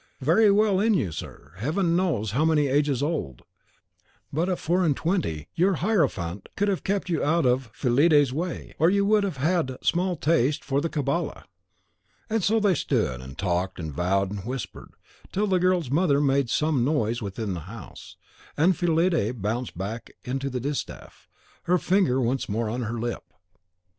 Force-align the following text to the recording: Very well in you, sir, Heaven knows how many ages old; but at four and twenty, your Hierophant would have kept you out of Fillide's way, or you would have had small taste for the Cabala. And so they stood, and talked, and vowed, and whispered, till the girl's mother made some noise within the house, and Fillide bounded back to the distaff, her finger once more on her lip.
Very 0.21 0.49
well 0.49 0.79
in 0.79 0.95
you, 0.95 1.11
sir, 1.11 1.53
Heaven 1.57 1.95
knows 1.95 2.31
how 2.31 2.43
many 2.43 2.65
ages 2.65 3.03
old; 3.03 3.43
but 4.33 4.49
at 4.49 4.57
four 4.57 4.83
and 4.83 4.97
twenty, 4.97 5.47
your 5.53 5.75
Hierophant 5.75 6.49
would 6.59 6.69
have 6.69 6.83
kept 6.83 7.07
you 7.07 7.23
out 7.23 7.45
of 7.45 7.69
Fillide's 7.71 8.33
way, 8.33 8.73
or 8.79 8.89
you 8.89 9.05
would 9.05 9.23
have 9.23 9.37
had 9.37 9.77
small 9.83 10.15
taste 10.15 10.63
for 10.63 10.81
the 10.81 10.89
Cabala. 10.89 11.43
And 12.31 12.43
so 12.43 12.59
they 12.59 12.73
stood, 12.73 13.21
and 13.21 13.37
talked, 13.37 13.77
and 13.79 13.93
vowed, 13.93 14.31
and 14.31 14.43
whispered, 14.43 14.89
till 15.31 15.45
the 15.45 15.59
girl's 15.59 15.91
mother 15.91 16.19
made 16.19 16.49
some 16.49 16.83
noise 16.83 17.21
within 17.21 17.53
the 17.53 17.59
house, 17.69 18.17
and 18.57 18.75
Fillide 18.75 19.39
bounded 19.39 19.75
back 19.77 20.09
to 20.23 20.49
the 20.49 20.59
distaff, 20.59 21.27
her 21.65 21.77
finger 21.77 22.19
once 22.19 22.49
more 22.49 22.71
on 22.71 22.81
her 22.81 22.99
lip. 22.99 23.23